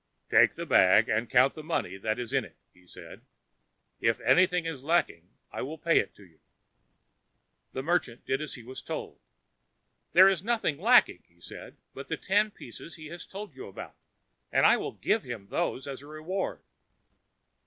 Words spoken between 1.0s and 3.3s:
and count the money that is in it," he said.